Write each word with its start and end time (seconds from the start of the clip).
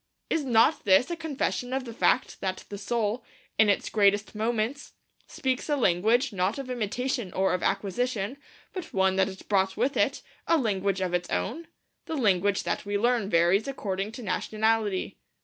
Is 0.31 0.43
not 0.43 0.83
this 0.83 1.11
a 1.11 1.15
confession 1.15 1.73
of 1.73 1.85
the 1.85 1.93
fact 1.93 2.41
that 2.41 2.65
the 2.69 2.77
soul, 2.79 3.23
in 3.59 3.69
its 3.69 3.87
greatest 3.87 4.33
moments, 4.33 4.93
speaks 5.27 5.69
a 5.69 5.75
language, 5.77 6.33
not 6.33 6.57
of 6.57 6.71
imitation 6.71 7.31
or 7.33 7.53
of 7.53 7.61
acquisition, 7.61 8.37
but 8.73 8.95
one 8.95 9.15
that 9.17 9.29
it 9.29 9.47
brought 9.47 9.77
with 9.77 9.95
it, 9.95 10.23
a 10.47 10.57
language 10.57 11.01
of 11.01 11.13
its 11.13 11.29
own? 11.29 11.67
The 12.07 12.17
language 12.17 12.63
that 12.63 12.83
we 12.83 12.97
learn 12.97 13.29
varies 13.29 13.67
according 13.67 14.13
to 14.13 14.23
nationality. 14.23 15.19